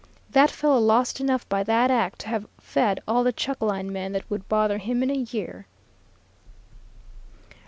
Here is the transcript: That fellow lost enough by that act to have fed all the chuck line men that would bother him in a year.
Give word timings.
That 0.31 0.49
fellow 0.49 0.79
lost 0.79 1.19
enough 1.21 1.47
by 1.47 1.61
that 1.61 1.91
act 1.91 2.17
to 2.21 2.27
have 2.29 2.47
fed 2.59 3.03
all 3.07 3.23
the 3.23 3.31
chuck 3.31 3.61
line 3.61 3.93
men 3.93 4.13
that 4.13 4.27
would 4.31 4.49
bother 4.49 4.79
him 4.79 5.03
in 5.03 5.11
a 5.11 5.25
year. 5.29 5.67